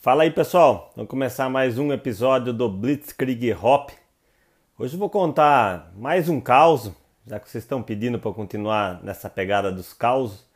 [0.00, 3.90] Fala aí pessoal, vamos começar mais um episódio do Blitzkrieg Hop.
[4.78, 6.92] Hoje eu vou contar mais um caos,
[7.26, 10.46] já que vocês estão pedindo para continuar nessa pegada dos causos.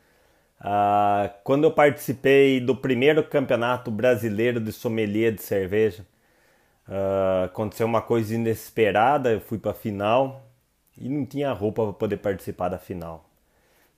[0.57, 6.05] Ah, quando eu participei do primeiro campeonato brasileiro de sommelier de cerveja,
[6.87, 9.29] ah, aconteceu uma coisa inesperada.
[9.29, 10.41] Eu fui para a final
[10.97, 13.29] e não tinha roupa para poder participar da final.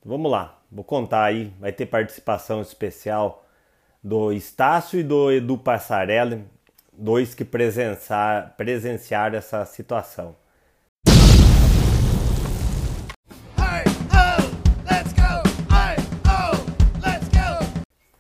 [0.06, 1.54] Vamos lá, vou contar aí.
[1.60, 3.46] Vai ter participação especial
[4.04, 6.44] do Estácio e do Edu Passarelli,
[6.94, 10.36] dois que presenciar, presenciaram essa situação.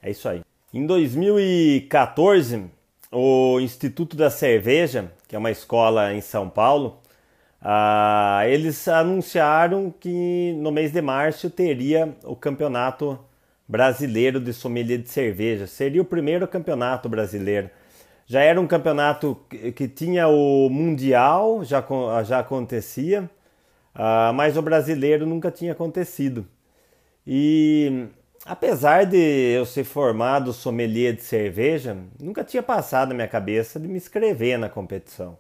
[0.02, 0.42] É isso aí.
[0.73, 2.66] Em 2014,
[3.12, 7.02] o Instituto da Cerveja, que é uma escola em São Paulo,
[7.62, 13.20] ah, eles anunciaram que no mês de março teria o campeonato
[13.68, 15.68] brasileiro de sommelier de cerveja.
[15.68, 17.70] Seria o primeiro campeonato brasileiro.
[18.26, 19.40] Já era um campeonato
[19.76, 21.84] que tinha o mundial, já,
[22.23, 23.30] já acontecia,
[23.96, 26.46] ah, mas o brasileiro nunca tinha acontecido.
[27.26, 28.08] E
[28.46, 33.88] apesar de eu ser formado sommelier de cerveja, nunca tinha passado na minha cabeça de
[33.88, 35.38] me inscrever na competição.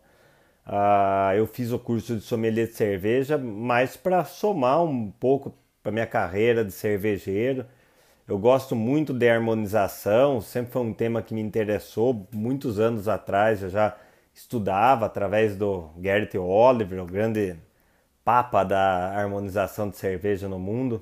[0.67, 5.93] Uh, eu fiz o curso de sommelier de cerveja mais para somar um pouco para
[5.93, 7.65] minha carreira de cervejeiro.
[8.27, 12.27] Eu gosto muito de harmonização, sempre foi um tema que me interessou.
[12.33, 13.95] Muitos anos atrás eu já
[14.33, 17.55] estudava através do Gert Oliver, o grande
[18.25, 21.01] papa da harmonização de cerveja no mundo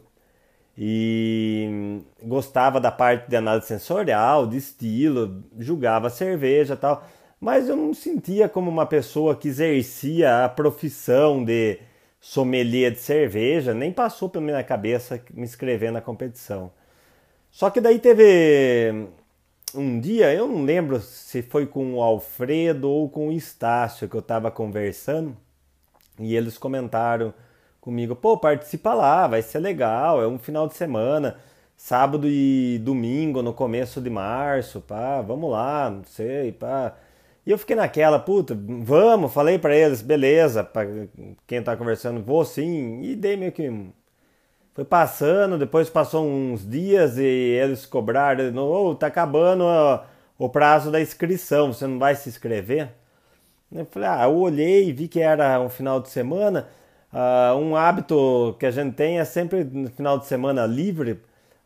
[0.78, 7.04] e gostava da parte de análise sensorial, de estilo, julgava cerveja tal,
[7.46, 11.78] mas eu não sentia como uma pessoa que exercia a profissão de
[12.20, 16.72] sommelier de cerveja, nem passou pela minha cabeça me inscrever na competição.
[17.52, 19.08] Só que daí teve
[19.76, 24.16] um dia, eu não lembro se foi com o Alfredo ou com o Estácio que
[24.16, 25.38] eu estava conversando,
[26.18, 27.32] e eles comentaram
[27.80, 31.38] comigo, pô, participa lá, vai ser legal, é um final de semana,
[31.78, 36.96] sábado e domingo no começo de março, pá, vamos lá, não sei, pá.
[37.46, 40.88] E eu fiquei naquela, puta, vamos, falei para eles, beleza, para
[41.46, 43.70] quem tá conversando, vou sim, e dei meio que
[44.74, 49.64] foi passando, depois passou uns dias e eles cobraram, oh, tá acabando
[50.38, 52.90] o prazo da inscrição, você não vai se inscrever?
[53.72, 56.68] Eu falei, ah, eu olhei, vi que era um final de semana,
[57.16, 61.14] Uh, um hábito que a gente tem é sempre no final de semana livre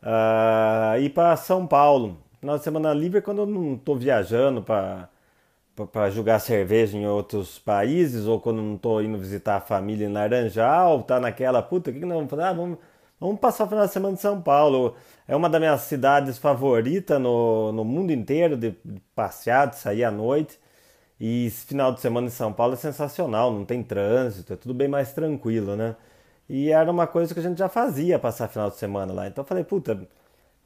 [0.00, 2.18] uh, ir para São Paulo.
[2.38, 5.08] Final de semana livre é quando eu não estou viajando para
[6.10, 11.02] jogar cerveja em outros países ou quando não estou indo visitar a família em Laranjal,
[11.02, 12.78] tá naquela puta, o que, que não vamos ah, vamos,
[13.18, 14.96] vamos passar o final de semana em São Paulo.
[15.28, 20.04] É uma das minhas cidades favoritas no, no mundo inteiro de, de passear, de sair
[20.04, 20.58] à noite.
[21.20, 24.72] E esse final de semana em São Paulo é sensacional, não tem trânsito, é tudo
[24.74, 25.94] bem mais tranquilo, né?
[26.48, 29.28] E era uma coisa que a gente já fazia passar final de semana lá.
[29.28, 30.08] Então eu falei, puta,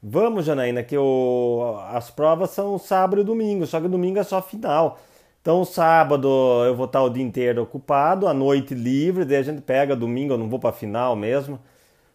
[0.07, 4.41] vamos, Janaína, que o, as provas são sábado e domingo, só que domingo é só
[4.41, 4.99] final.
[5.41, 6.27] Então sábado
[6.65, 10.33] eu vou estar o dia inteiro ocupado, a noite livre, daí a gente pega domingo,
[10.33, 11.59] eu não vou para final mesmo.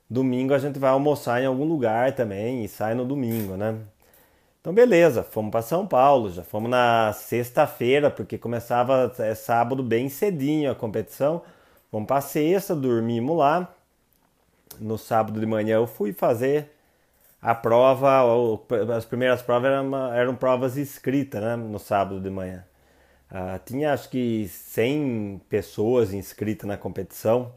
[0.09, 3.77] Domingo a gente vai almoçar em algum lugar também e sai no domingo, né?
[4.61, 10.09] Então, beleza, fomos para São Paulo, já fomos na sexta-feira, porque começava é, sábado bem
[10.09, 11.43] cedinho a competição.
[11.91, 13.75] Fomos para sexta, dormimos lá.
[14.78, 16.71] No sábado de manhã eu fui fazer
[17.41, 18.23] a prova,
[18.97, 22.65] as primeiras provas eram, eram provas escritas, né, no sábado de manhã.
[23.31, 27.53] Uh, tinha acho que 100 pessoas inscritas na competição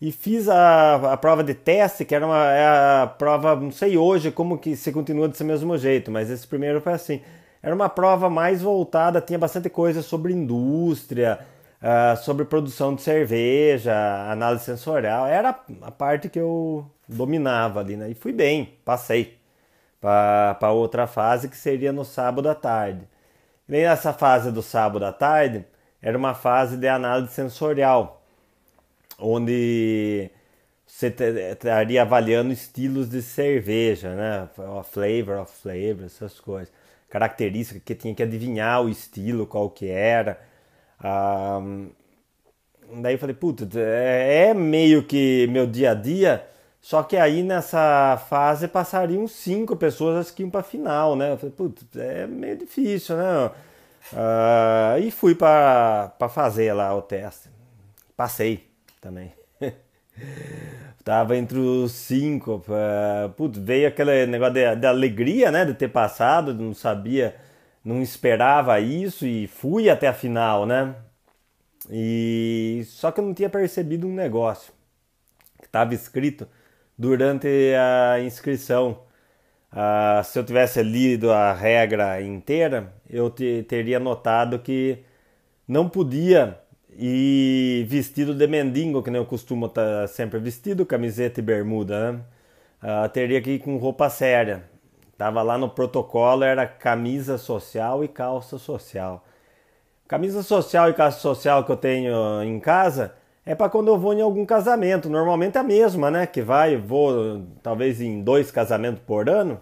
[0.00, 3.96] e fiz a, a prova de teste, que era uma é a prova, não sei
[3.96, 7.22] hoje como que se continua desse mesmo jeito, mas esse primeiro foi assim.
[7.62, 11.38] Era uma prova mais voltada, tinha bastante coisa sobre indústria,
[11.84, 13.94] uh, sobre produção de cerveja,
[14.30, 15.26] análise sensorial.
[15.26, 15.50] Era
[15.82, 18.10] a parte que eu dominava ali, né?
[18.10, 19.38] E fui bem, passei
[20.00, 23.06] para outra fase que seria no sábado à tarde.
[23.68, 25.64] E nessa fase do sábado à tarde,
[26.02, 28.22] era uma fase de análise sensorial
[29.18, 30.30] onde
[30.86, 31.08] você
[31.52, 34.48] estaria avaliando estilos de cerveja, né?
[34.84, 36.72] Flavor of flavor, essas coisas.
[37.08, 40.38] Características que tinha que adivinhar o estilo, qual que era.
[43.02, 46.46] Daí eu falei, puta, é, é meio que meu dia a dia,
[46.80, 51.32] só que aí nessa fase passariam cinco pessoas que iam para final, né?
[51.32, 53.50] Eu falei, puta, é meio difícil, né?
[55.02, 57.48] E fui para fazer lá o teste.
[58.16, 58.68] Passei
[59.00, 59.32] também.
[61.04, 62.62] Tava entre os cinco.
[63.36, 65.64] Putz, veio aquele negócio de, alegria, né?
[65.64, 67.34] De ter passado, não sabia,
[67.84, 70.94] não esperava isso e fui até a final, né?
[71.90, 74.72] E só que eu não tinha percebido um negócio
[75.60, 76.48] que estava escrito
[76.98, 79.02] durante a inscrição.
[79.72, 85.04] Uh, se eu tivesse lido a regra inteira, eu te, teria notado que
[85.66, 86.60] não podia
[86.96, 92.12] ir vestido de mendigo, que nem eu costumo estar tá sempre vestido, camiseta e bermuda.
[92.12, 92.20] Né?
[92.82, 94.64] Uh, teria que ir com roupa séria.
[95.16, 99.24] Tava lá no protocolo, era camisa social e calça social.
[100.08, 103.14] Camisa social e calça social que eu tenho em casa
[103.46, 105.08] é para quando eu vou em algum casamento.
[105.08, 106.26] Normalmente é a mesma, né?
[106.26, 109.60] Que vai, vou talvez em dois casamentos por ano.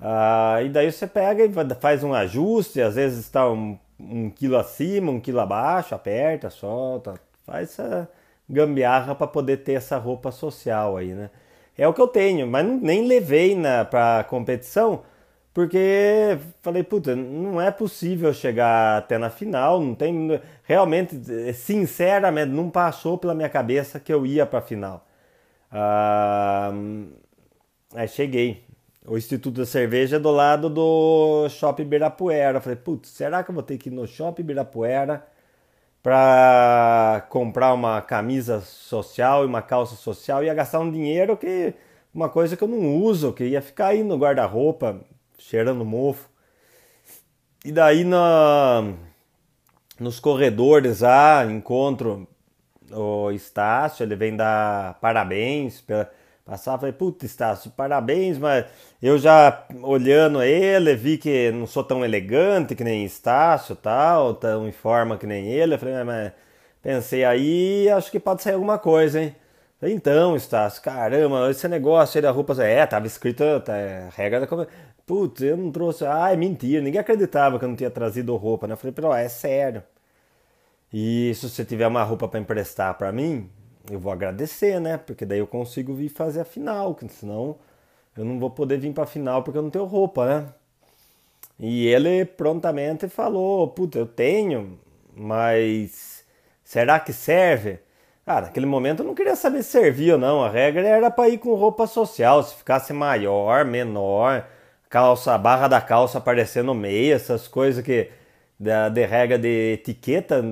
[0.00, 4.56] Ah, e daí você pega e faz um ajuste, às vezes está um, um quilo
[4.56, 7.14] acima, um quilo abaixo, aperta, solta,
[7.46, 8.10] faz essa
[8.48, 11.30] gambiarra para poder ter essa roupa social aí, né?
[11.76, 15.02] É o que eu tenho, mas nem levei na para competição
[15.52, 21.14] porque falei, puta, não é possível chegar até na final, não tem realmente,
[21.52, 25.06] sinceramente, não passou pela minha cabeça que eu ia para a final.
[25.70, 26.72] Ah,
[27.94, 28.64] aí cheguei.
[29.06, 32.60] O Instituto da Cerveja é do lado do Shopping Ibirapuera.
[32.60, 35.26] Falei, putz, será que eu vou ter que ir no Shopping Ibirapuera
[36.02, 40.42] para comprar uma camisa social e uma calça social?
[40.42, 41.74] Ia gastar um dinheiro que
[42.14, 45.00] uma coisa que eu não uso, que ia ficar aí no guarda-roupa
[45.38, 46.28] cheirando mofo.
[47.64, 48.92] E daí na,
[49.98, 52.26] nos corredores lá, encontro
[52.90, 56.10] o Estácio, ele vem dar parabéns pela
[56.44, 58.66] passar, falei, puta, Estácio, parabéns, mas
[59.02, 64.68] eu já olhando ele, vi que não sou tão elegante que nem Estácio, tal, tão
[64.68, 66.32] em forma que nem ele, falei, mas
[66.82, 69.36] pensei aí, acho que pode sair alguma coisa, hein?
[69.84, 73.74] Então, Estácio, caramba, esse negócio aí da roupa, é, tava escrito, tá,
[74.16, 74.46] regra da
[75.06, 76.04] Putz, eu não trouxe.
[76.06, 76.80] Ah, é mentira.
[76.82, 78.74] Ninguém acreditava que eu não tinha trazido roupa, né?
[78.74, 79.82] Eu falei, pô, é sério.
[80.92, 83.50] E se você tiver uma roupa para emprestar para mim,
[83.90, 84.96] eu vou agradecer, né?
[84.98, 87.56] Porque daí eu consigo vir fazer a final, senão
[88.16, 90.46] eu não vou poder vir para a final porque eu não tenho roupa, né?
[91.58, 94.78] E ele prontamente falou: Puta, eu tenho,
[95.14, 96.24] mas
[96.64, 97.78] será que serve?
[98.26, 100.42] Ah, naquele momento eu não queria saber se servia ou não.
[100.44, 104.46] A regra era para ir com roupa social, se ficasse maior, menor
[104.92, 108.10] calça, barra da calça aparecendo meia, essas coisas que
[108.60, 110.42] da de regra de etiqueta,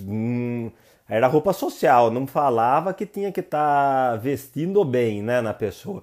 [0.00, 0.70] hum,
[1.08, 6.02] era roupa social, não falava que tinha que estar tá vestindo bem, né, na pessoa.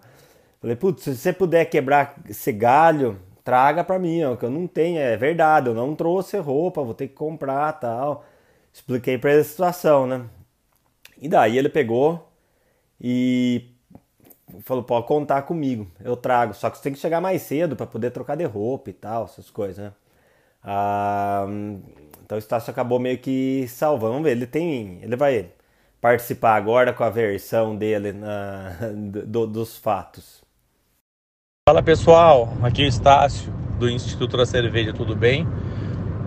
[0.61, 4.65] Falei, putz, se você puder quebrar esse galho, traga para mim, ó, que eu não
[4.65, 8.25] tenho, é verdade, eu não trouxe roupa, vou ter que comprar, tal.
[8.73, 10.25] Expliquei para ele a situação, né?
[11.21, 12.29] E daí ele pegou
[12.99, 13.73] e
[14.61, 16.53] falou, pode contar comigo, eu trago.
[16.53, 19.25] Só que você tem que chegar mais cedo para poder trocar de roupa e tal,
[19.25, 19.93] essas coisas, né?
[20.63, 21.45] Ah,
[22.23, 24.13] então o Estácio acabou meio que salvando.
[24.13, 24.99] Vamos ver, ele tem.
[25.01, 25.47] Ele vai
[25.99, 30.41] participar agora com a versão dele na, do, dos fatos.
[31.67, 35.47] Fala pessoal, aqui é o Estácio do Instituto da Cerveja, tudo bem?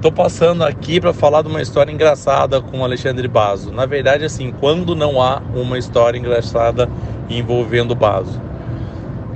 [0.00, 3.70] Tô passando aqui para falar de uma história engraçada com o Alexandre Basso.
[3.70, 6.88] Na verdade, assim, quando não há uma história engraçada
[7.28, 8.40] envolvendo o Basso.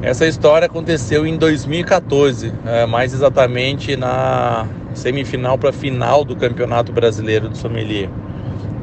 [0.03, 7.49] Essa história aconteceu em 2014, é, mais exatamente na semifinal para final do Campeonato Brasileiro
[7.49, 8.09] do Sommelier,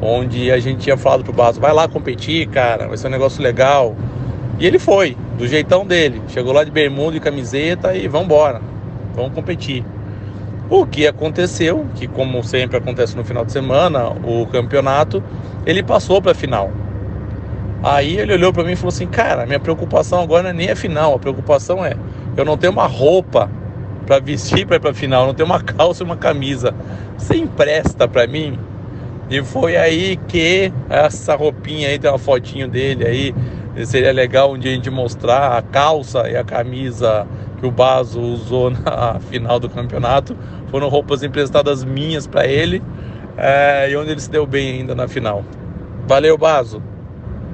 [0.01, 3.41] onde a gente tinha falado pro Basso, vai lá competir, cara, vai ser um negócio
[3.41, 3.95] legal.
[4.59, 6.21] E ele foi, do jeitão dele.
[6.27, 8.27] Chegou lá de bermuda e camiseta e vamos
[9.13, 9.83] vamos competir.
[10.69, 15.23] O que aconteceu, que como sempre acontece no final de semana, o campeonato,
[15.65, 16.71] ele passou para a final.
[17.83, 20.69] Aí ele olhou para mim e falou assim: "Cara, minha preocupação agora não é nem
[20.69, 21.95] a final, a preocupação é
[22.35, 23.49] eu não tenho uma roupa
[24.07, 26.73] para vestir para ir para final, não tenho uma calça e uma camisa.
[27.15, 28.57] Você empresta para mim?"
[29.29, 33.35] E foi aí que essa roupinha aí tem uma fotinho dele aí,
[33.85, 37.27] seria legal um dia a gente mostrar a calça e a camisa
[37.59, 40.35] que o Baso usou na final do campeonato
[40.71, 42.81] foram roupas emprestadas minhas para ele
[43.37, 45.43] é, e onde ele se deu bem ainda na final.
[46.07, 46.81] Valeu, Baso.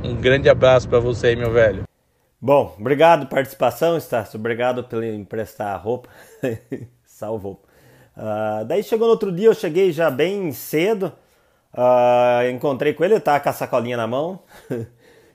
[0.04, 1.84] Um grande abraço para você meu velho.
[2.46, 4.38] Bom, obrigado participação, Estácio.
[4.38, 6.10] Obrigado pelo emprestar a roupa.
[7.06, 7.64] Salvou.
[8.18, 11.14] Uh, daí chegou no outro dia, eu cheguei já bem cedo.
[11.74, 14.42] Uh, encontrei com ele, ele tava com a sacolinha na mão.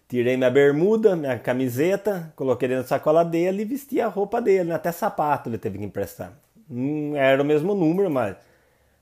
[0.07, 4.71] Tirei minha bermuda, minha camiseta, coloquei dentro da sacola dele e vesti a roupa dele.
[4.71, 6.35] Até sapato ele teve que emprestar.
[6.69, 8.37] Não era o mesmo número, mas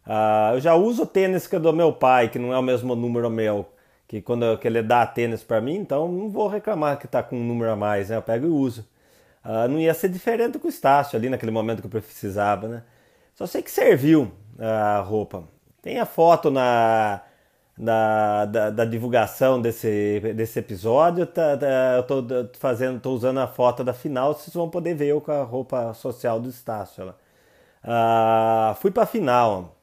[0.07, 2.63] uh, eu já uso o tênis que é do meu pai, que não é o
[2.63, 3.67] mesmo número meu.
[4.09, 7.37] Que quando que ele dá tênis para mim, então não vou reclamar que tá com
[7.37, 8.17] um número a mais, né?
[8.17, 8.87] Eu pego e uso.
[9.45, 12.83] Uh, não ia ser diferente com o Estácio ali naquele momento que eu precisava, né?
[13.35, 15.45] Só sei que serviu a roupa.
[15.83, 17.21] Tem a foto na,
[17.79, 21.27] na da, da, divulgação desse, desse episódio.
[21.27, 22.25] Tá, tá, eu tô
[22.59, 25.95] fazendo, tô usando a foto da final, vocês vão poder ver eu com a roupa
[25.95, 27.15] social do Estácio.
[27.85, 29.77] Uh, fui para final.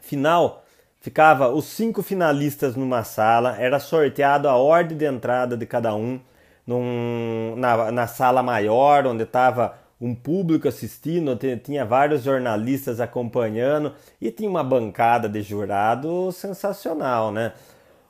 [0.00, 0.64] Final
[1.08, 6.20] ficava os cinco finalistas numa sala, era sorteado a ordem de entrada de cada um
[6.66, 11.34] num, na, na sala maior, onde estava um público assistindo,
[11.64, 17.54] tinha vários jornalistas acompanhando e tinha uma bancada de jurado sensacional, né?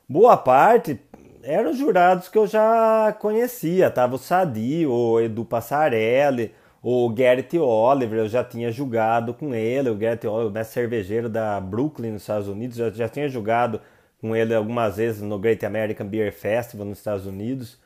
[0.07, 0.99] Boa parte
[1.41, 8.19] eram jurados que eu já conhecia, tava o Sadi, o Edu Passarelli, o Garrett Oliver,
[8.19, 12.47] eu já tinha jogado com ele, o Garrett Oliver, mestre cervejeiro da Brooklyn, nos Estados
[12.47, 13.81] Unidos, eu já tinha jogado
[14.21, 17.77] com ele algumas vezes no Great American Beer Festival nos Estados Unidos.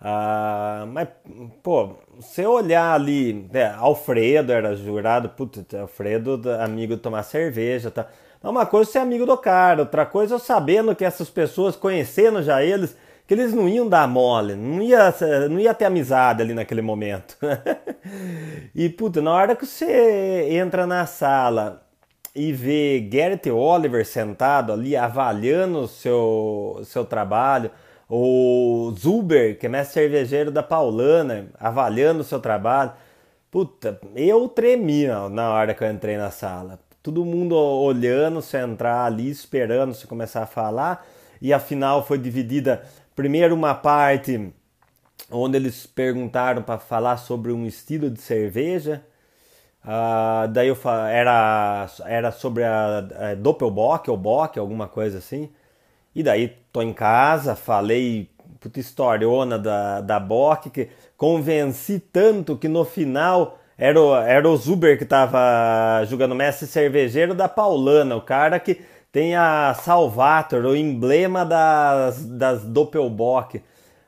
[0.00, 1.08] Ah, mas,
[1.62, 8.06] pô, você olhar ali, né, Alfredo era jurado, putz, Alfredo, amigo de tomar cerveja, tá?
[8.42, 12.42] Uma coisa é ser amigo do cara, outra coisa é sabendo que essas pessoas, conhecendo
[12.42, 12.96] já eles,
[13.26, 15.14] que eles não iam dar mole, não ia,
[15.50, 17.36] não ia ter amizade ali naquele momento.
[18.74, 21.82] e, puta, na hora que você entra na sala
[22.34, 27.70] e vê Garrett Oliver sentado ali avaliando o seu, seu trabalho,
[28.08, 32.92] o Zuber, que é mestre cervejeiro da Paulana, avaliando o seu trabalho.
[33.50, 36.78] Puta, eu tremi na hora que eu entrei na sala.
[37.02, 41.04] Todo mundo olhando você entrar ali, esperando você começar a falar.
[41.40, 42.82] E a final foi dividida
[43.16, 44.52] primeiro uma parte
[45.30, 49.02] onde eles perguntaram para falar sobre um estilo de cerveja.
[49.82, 50.76] Uh, daí eu
[51.10, 55.50] era, era sobre a, a Doppelbock ou Bock, alguma coisa assim.
[56.14, 58.30] E daí tô em casa, falei
[58.60, 64.56] puta historiona da, da Bock, que convenci tanto que no final era o, era o
[64.56, 68.80] Zuber que tava jogando mestre cervejeiro da Paulana, o cara que
[69.16, 73.62] tem a Salvator, o emblema das, das Doppelbock.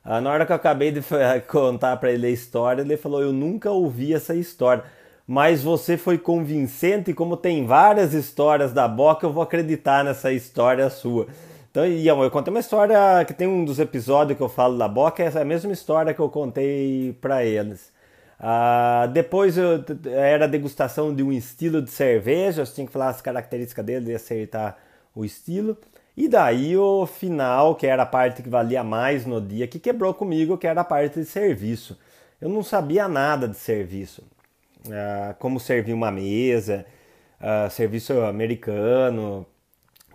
[0.04, 1.00] Ah, na hora que eu acabei de
[1.48, 4.84] contar para ele a história, ele falou: Eu nunca ouvi essa história,
[5.26, 7.10] mas você foi convincente.
[7.10, 11.26] E como tem várias histórias da Bock, eu vou acreditar nessa história sua.
[11.70, 14.88] Então, Ian, eu contei uma história que tem um dos episódios que eu falo da
[14.88, 17.90] Boca, é a mesma história que eu contei para eles.
[18.38, 23.08] Ah, depois eu, era a degustação de um estilo de cerveja, eu tinha que falar
[23.08, 24.76] as características dele e acertar
[25.18, 25.76] o estilo.
[26.16, 30.14] E daí o final, que era a parte que valia mais no dia, que quebrou
[30.14, 31.98] comigo, que era a parte de serviço.
[32.40, 34.22] Eu não sabia nada de serviço.
[34.90, 36.86] Ah, como servir uma mesa,
[37.40, 39.46] ah, serviço americano,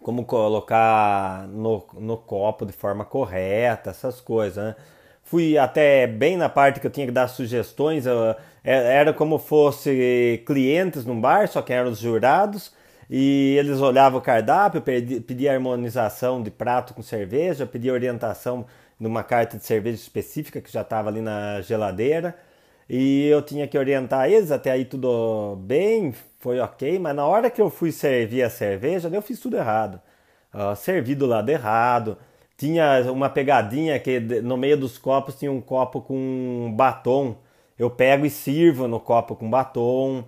[0.01, 4.75] como colocar no, no copo de forma correta, essas coisas, né?
[5.23, 8.31] Fui até bem na parte que eu tinha que dar sugestões, eu,
[8.63, 12.73] é, era como fosse clientes num bar, só que eram os jurados,
[13.09, 18.65] e eles olhavam o cardápio, pedia, pedia harmonização de prato com cerveja, pedia orientação
[18.99, 22.35] numa carta de cerveja específica que já estava ali na geladeira,
[22.89, 27.49] e eu tinha que orientar eles, até aí tudo bem, foi ok, mas na hora
[27.49, 30.01] que eu fui servir a cerveja, eu fiz tudo errado.
[30.53, 32.17] Uh, servi do lado errado,
[32.57, 37.37] tinha uma pegadinha que no meio dos copos tinha um copo com batom.
[37.77, 40.23] Eu pego e sirvo no copo com batom.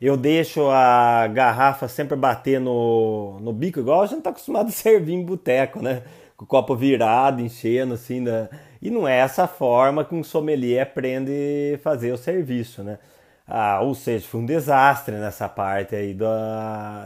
[0.00, 4.72] Eu deixo a garrafa sempre bater no, no bico, igual a gente tá acostumado a
[4.72, 6.02] servir em boteco, né?
[6.36, 8.22] Com o copo virado, enchendo assim.
[8.22, 8.48] Da...
[8.82, 11.32] E não é essa forma que um sommelier aprende
[11.74, 12.98] a fazer o serviço, né?
[13.46, 16.26] Ah, ou seja, foi um desastre nessa parte aí do,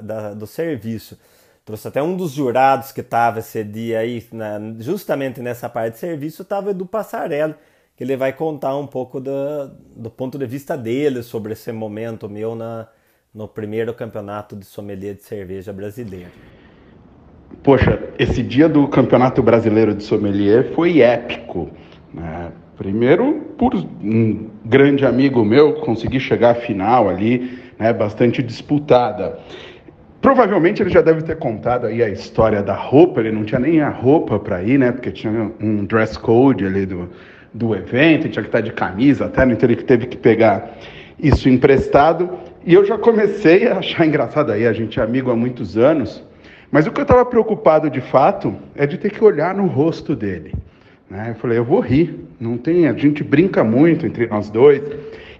[0.03, 1.19] da, do serviço.
[1.65, 4.27] Trouxe até um dos jurados que estava esse dia aí,
[4.79, 7.61] justamente nessa parte de serviço, estava Edu Passarelli, que
[8.01, 12.55] ele vai contar um pouco do, do ponto de vista dele sobre esse momento meu
[12.55, 12.89] na,
[13.33, 16.31] no primeiro campeonato de sommelier de cerveja brasileiro.
[17.63, 21.69] Poxa, esse dia do Campeonato Brasileiro de Sommelier foi épico.
[22.15, 22.53] Né?
[22.77, 29.39] Primeiro, por um grande amigo meu, consegui chegar à final ali, né, bastante disputada.
[30.23, 33.83] Provavelmente ele já deve ter contado aí a história da roupa, ele não tinha nem
[33.83, 37.11] a roupa para ir, né, porque tinha um dress code ali do,
[37.53, 40.77] do evento, tinha que estar de camisa até, então ele teve que pegar
[41.19, 42.31] isso emprestado.
[42.65, 46.23] E eu já comecei a achar engraçado aí, a gente é amigo há muitos anos,
[46.71, 50.15] mas o que eu estava preocupado de fato é de ter que olhar no rosto
[50.15, 50.55] dele.
[51.11, 51.31] Né?
[51.31, 54.81] Eu falei, eu vou rir, não tem, a gente brinca muito entre nós dois.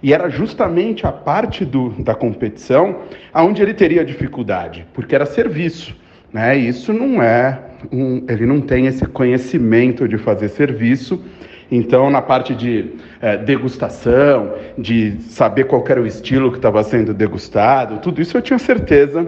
[0.03, 5.95] E era justamente a parte do, da competição aonde ele teria dificuldade, porque era serviço.
[6.33, 6.57] Né?
[6.57, 7.59] Isso não é
[7.91, 11.23] um, ele não tem esse conhecimento de fazer serviço.
[11.71, 17.13] Então, na parte de é, degustação, de saber qual era o estilo que estava sendo
[17.13, 19.25] degustado, tudo isso eu tinha certeza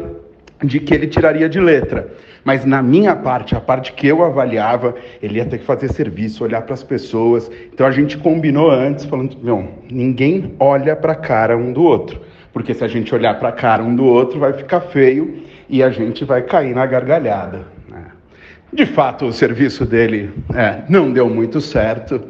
[0.61, 2.11] de que ele tiraria de letra.
[2.43, 6.43] Mas na minha parte, a parte que eu avaliava, ele ia ter que fazer serviço,
[6.43, 7.49] olhar para as pessoas.
[7.73, 12.19] Então a gente combinou antes, falando: não, ninguém olha para a cara um do outro.
[12.51, 15.81] Porque se a gente olhar para a cara um do outro, vai ficar feio e
[15.81, 17.72] a gente vai cair na gargalhada.
[18.73, 22.21] De fato, o serviço dele é, não deu muito certo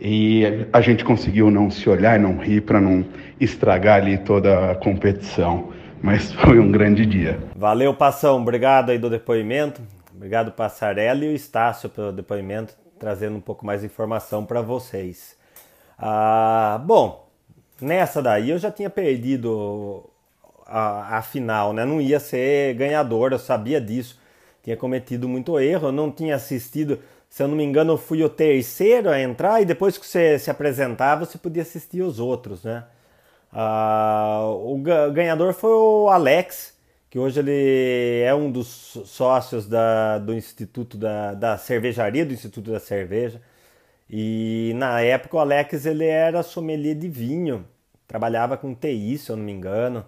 [0.00, 3.04] e a gente conseguiu não se olhar e não rir para não
[3.40, 5.72] estragar ali toda a competição.
[6.00, 7.38] Mas foi um grande dia.
[7.56, 8.40] Valeu, Passão.
[8.40, 9.82] Obrigado aí do depoimento.
[10.14, 15.36] Obrigado, Passarelli e o Estácio pelo depoimento, trazendo um pouco mais de informação para vocês.
[15.98, 17.28] Ah, bom,
[17.80, 20.08] nessa daí eu já tinha perdido
[20.66, 21.84] a, a, final, né?
[21.84, 24.20] Não ia ser ganhador, eu sabia disso.
[24.68, 26.98] Tinha cometido muito erro, eu não tinha assistido.
[27.26, 30.38] Se eu não me engano, eu fui o terceiro a entrar e depois que você
[30.38, 32.84] se apresentava, você podia assistir os outros, né?
[33.50, 34.76] Ah, o
[35.10, 36.76] ganhador foi o Alex,
[37.08, 38.66] que hoje ele é um dos
[39.06, 43.40] sócios da, do Instituto da, da Cervejaria, do Instituto da Cerveja.
[44.10, 47.64] E na época o Alex ele era sommelier de vinho,
[48.06, 50.04] trabalhava com TI, se eu não me engano.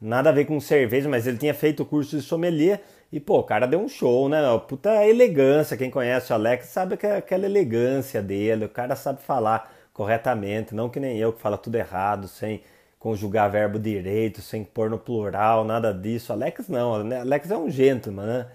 [0.00, 3.38] Nada a ver com cerveja, mas ele tinha feito o curso de sommelier e, pô,
[3.38, 4.40] o cara deu um show, né?
[4.68, 9.22] Puta elegância, quem conhece o Alex sabe que é aquela elegância dele, o cara sabe
[9.22, 12.62] falar corretamente, não que nem eu que fala tudo errado, sem
[12.98, 16.32] conjugar verbo direito, sem pôr no plural, nada disso.
[16.32, 17.20] Alex não, né?
[17.20, 18.46] Alex é um gentleman, né?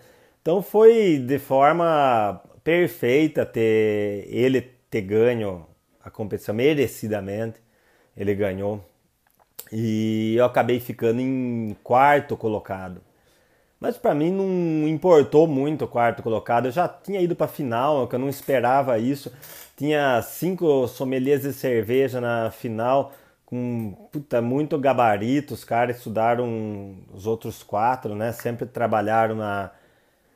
[0.41, 5.65] Então foi de forma perfeita ter ele ter ganho
[6.03, 7.59] a competição merecidamente.
[8.15, 8.83] Ele ganhou.
[9.71, 13.01] E eu acabei ficando em quarto colocado.
[13.79, 16.67] Mas para mim não importou muito o quarto colocado.
[16.67, 19.31] Eu já tinha ido para final, que eu não esperava isso.
[19.77, 23.11] Tinha cinco sommeliers de cerveja na final
[23.45, 28.31] com puta, muito gabarito, os caras estudaram os outros quatro, né?
[28.31, 29.71] Sempre trabalharam na,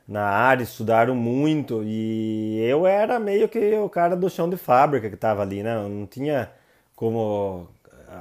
[0.08, 5.10] na área, estudaram muito e eu era meio que o cara do chão de fábrica
[5.10, 5.76] que estava ali, né?
[5.76, 6.52] Eu não tinha
[6.96, 7.68] como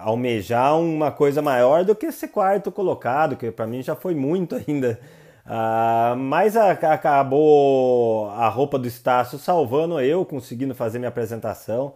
[0.00, 4.56] almejar uma coisa maior do que esse quarto colocado, que para mim já foi muito
[4.66, 4.98] ainda.
[5.46, 11.94] Uh, mas a, acabou a roupa do Estácio salvando eu, conseguindo fazer minha apresentação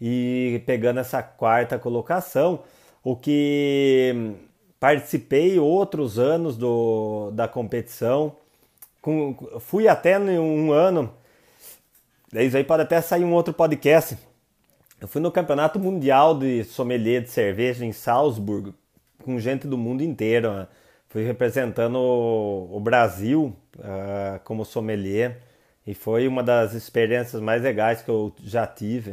[0.00, 2.60] e pegando essa quarta colocação,
[3.02, 4.34] o que
[4.78, 8.36] participei outros anos do, da competição,
[9.00, 11.12] com, fui até um ano,
[12.32, 14.16] isso aí pode até sair um outro podcast.
[15.00, 18.74] Eu fui no Campeonato Mundial de Sommelier de Cerveja em Salzburgo,
[19.24, 20.52] com gente do mundo inteiro.
[20.52, 20.68] Né?
[21.08, 25.38] Fui representando o, Brasil uh, como sommelier
[25.86, 29.12] e foi uma das experiências mais legais que eu já tive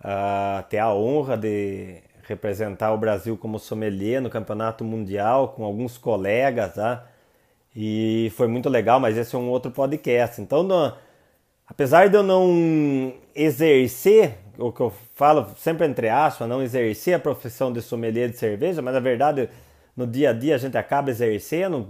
[0.00, 5.96] uh, ter a honra de representar o Brasil como sommelier no Campeonato Mundial com alguns
[5.96, 7.06] colegas, tá?
[7.76, 10.40] E foi muito legal, mas esse é um outro podcast.
[10.40, 10.66] Então,
[11.68, 17.18] apesar de eu não exercer, o que eu falo sempre entre aspas, não exercer a
[17.18, 19.48] profissão de sommelier de cerveja, mas na verdade
[19.96, 21.86] no dia a dia a gente acaba exercendo,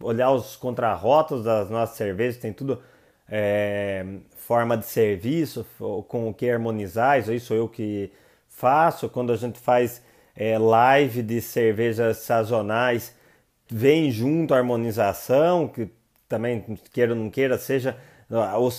[0.00, 2.80] olhar os contrarrotos das nossas cervejas, tem tudo
[3.28, 4.04] é,
[4.36, 5.66] forma de serviço,
[6.08, 8.12] com o que harmonizar, isso aí sou eu que
[8.48, 9.08] faço.
[9.08, 10.02] Quando a gente faz
[10.36, 13.14] é, live de cervejas sazonais,
[13.70, 15.88] vem junto a harmonização, que
[16.28, 17.96] também, queira ou não queira, seja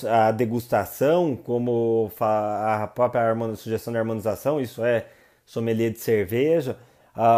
[0.10, 5.06] a degustação, como a própria sugestão de harmonização, isso é
[5.46, 6.78] sommelier de cerveja.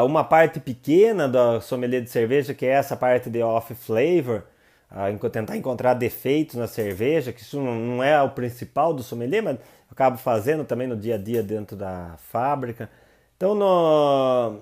[0.05, 4.43] Uma parte pequena da sommelier de cerveja, que é essa parte de off flavor,
[4.89, 9.55] uh, tentar encontrar defeitos na cerveja, que isso não é o principal do sommelier, mas
[9.55, 12.89] eu acabo fazendo também no dia a dia dentro da fábrica.
[13.35, 14.59] Então, no...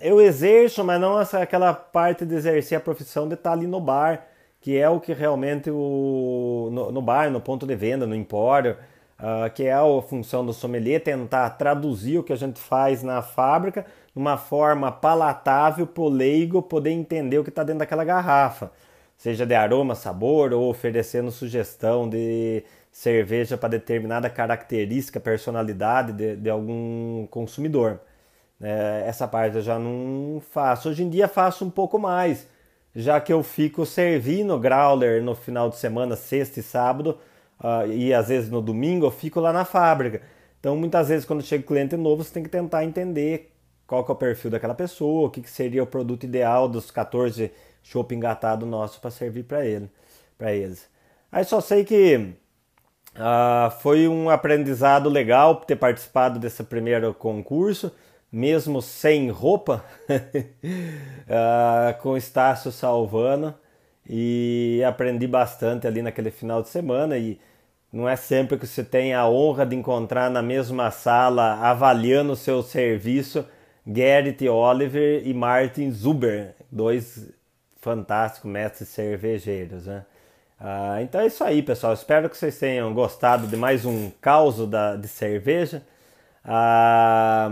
[0.00, 3.80] eu exerço, mas não essa, aquela parte de exercer a profissão de estar ali no
[3.80, 4.26] bar,
[4.66, 8.76] que é o que realmente o no, no bar, no ponto de venda, no empório,
[9.16, 13.22] uh, que é a função do sommelier, tentar traduzir o que a gente faz na
[13.22, 18.72] fábrica numa forma palatável para o leigo poder entender o que está dentro daquela garrafa
[19.16, 26.50] seja de aroma, sabor ou oferecendo sugestão de cerveja para determinada característica, personalidade de, de
[26.50, 28.00] algum consumidor.
[28.60, 30.88] É, essa parte eu já não faço.
[30.88, 32.48] Hoje em dia faço um pouco mais,
[32.96, 37.18] já que eu fico servindo growler no final de semana, sexta e sábado,
[37.60, 40.22] uh, e às vezes no domingo eu fico lá na fábrica.
[40.58, 43.52] Então muitas vezes quando chega cliente novo você tem que tentar entender
[43.86, 47.52] qual é o perfil daquela pessoa, o que, que seria o produto ideal dos 14
[47.82, 49.90] chopp engatado nosso para servir para ele,
[50.38, 50.88] para eles.
[51.30, 52.32] Aí só sei que
[53.14, 57.92] uh, foi um aprendizado legal ter participado desse primeiro concurso,
[58.36, 63.54] mesmo sem roupa, uh, com Estácio salvando
[64.06, 67.40] e aprendi bastante ali naquele final de semana e
[67.90, 72.36] não é sempre que você tem a honra de encontrar na mesma sala avaliando o
[72.36, 73.42] seu serviço
[73.86, 77.32] Gerrit Oliver e Martin Zuber, dois
[77.80, 80.04] fantásticos mestres cervejeiros, né?
[80.60, 81.94] Ah, então é isso aí, pessoal.
[81.94, 84.56] Espero que vocês tenham gostado de mais um caos
[85.00, 85.82] de cerveja.
[86.44, 87.50] Ah,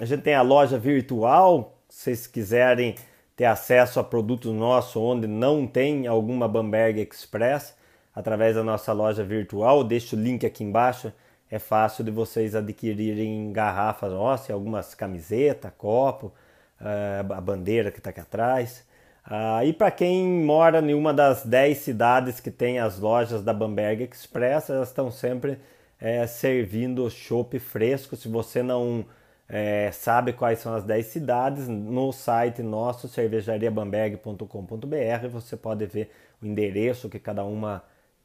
[0.00, 1.78] a gente tem a loja virtual.
[1.88, 2.96] Se vocês quiserem
[3.36, 7.74] ter acesso a produtos nossos onde não tem alguma Bamberg Express,
[8.14, 11.12] através da nossa loja virtual, deixo o link aqui embaixo.
[11.50, 16.32] É fácil de vocês adquirirem garrafas nossas, algumas camisetas, copo,
[16.80, 18.84] eh, a bandeira que está aqui atrás.
[19.24, 23.52] Ah, e para quem mora em uma das 10 cidades que tem as lojas da
[23.54, 25.58] Bamberg Express, elas estão sempre
[26.00, 28.16] é, servindo chopp fresco.
[28.16, 29.06] Se você não
[29.48, 36.10] é, sabe quais são as 10 cidades, no site nosso, cervejariabamberg.com.br, você pode ver
[36.42, 37.82] o endereço que cada uma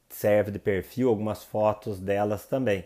[0.08, 2.84] serve de perfil, algumas fotos delas também.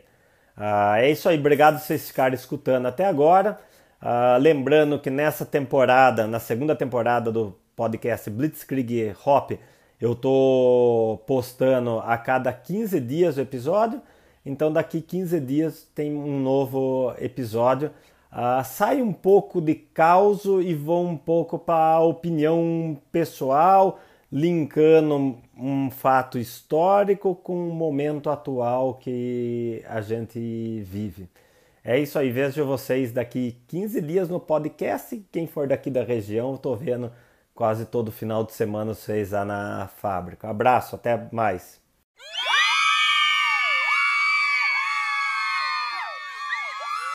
[0.57, 3.59] Ah, é isso aí, obrigado por vocês ficarem escutando até agora.
[4.01, 9.53] Ah, lembrando que nessa temporada, na segunda temporada do podcast Blitzkrieg Hop,
[10.01, 14.01] eu tô postando a cada 15 dias o episódio.
[14.44, 17.90] Então daqui 15 dias tem um novo episódio.
[18.35, 25.38] Uh, sai um pouco de caos e vou um pouco para a opinião pessoal, linkando
[25.57, 31.29] um fato histórico com o momento atual que a gente vive.
[31.85, 35.25] É isso aí, vejo vocês daqui 15 dias no podcast.
[35.31, 37.12] Quem for daqui da região, estou vendo
[37.55, 40.49] quase todo final de semana vocês lá na fábrica.
[40.49, 41.81] Abraço, até mais.